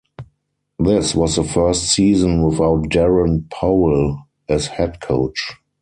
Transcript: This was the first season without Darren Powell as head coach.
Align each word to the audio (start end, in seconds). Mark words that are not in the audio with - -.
This 0.79 1.13
was 1.13 1.35
the 1.35 1.43
first 1.43 1.83
season 1.83 2.41
without 2.41 2.89
Darren 2.89 3.47
Powell 3.51 4.25
as 4.49 4.65
head 4.65 4.99
coach. 4.99 5.53